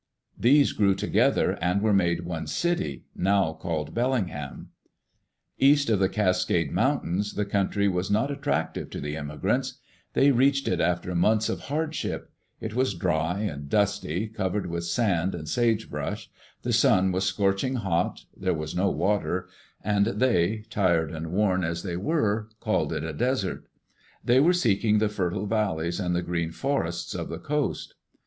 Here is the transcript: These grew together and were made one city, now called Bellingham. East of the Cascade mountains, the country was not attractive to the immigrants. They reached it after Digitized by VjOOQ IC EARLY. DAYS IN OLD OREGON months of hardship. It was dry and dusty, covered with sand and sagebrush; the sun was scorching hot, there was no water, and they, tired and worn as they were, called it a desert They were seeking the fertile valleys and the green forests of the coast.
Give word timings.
These 0.35 0.71
grew 0.73 0.95
together 0.95 1.59
and 1.61 1.79
were 1.79 1.93
made 1.93 2.25
one 2.25 2.47
city, 2.47 3.05
now 3.15 3.53
called 3.53 3.93
Bellingham. 3.93 4.69
East 5.59 5.91
of 5.91 5.99
the 5.99 6.09
Cascade 6.09 6.71
mountains, 6.71 7.33
the 7.35 7.45
country 7.45 7.87
was 7.87 8.09
not 8.09 8.31
attractive 8.31 8.89
to 8.89 8.99
the 8.99 9.15
immigrants. 9.15 9.75
They 10.13 10.31
reached 10.31 10.67
it 10.67 10.81
after 10.81 10.81
Digitized 10.81 10.81
by 10.81 10.89
VjOOQ 10.89 10.89
IC 10.89 10.89
EARLY. 10.89 10.97
DAYS 10.97 11.03
IN 11.03 11.11
OLD 11.11 11.17
OREGON 11.17 11.19
months 11.21 11.49
of 11.49 11.59
hardship. 11.59 12.31
It 12.59 12.73
was 12.73 12.93
dry 12.95 13.39
and 13.41 13.69
dusty, 13.69 14.27
covered 14.27 14.65
with 14.65 14.83
sand 14.85 15.35
and 15.35 15.47
sagebrush; 15.47 16.29
the 16.63 16.73
sun 16.73 17.11
was 17.11 17.25
scorching 17.25 17.75
hot, 17.75 18.25
there 18.35 18.55
was 18.55 18.75
no 18.75 18.89
water, 18.89 19.49
and 19.83 20.07
they, 20.07 20.63
tired 20.71 21.11
and 21.11 21.27
worn 21.31 21.63
as 21.63 21.83
they 21.83 21.95
were, 21.95 22.49
called 22.59 22.91
it 22.91 23.03
a 23.03 23.13
desert 23.13 23.67
They 24.25 24.39
were 24.39 24.53
seeking 24.53 24.97
the 24.97 25.09
fertile 25.09 25.45
valleys 25.45 25.99
and 25.99 26.15
the 26.15 26.23
green 26.23 26.51
forests 26.51 27.13
of 27.13 27.29
the 27.29 27.37
coast. 27.37 27.93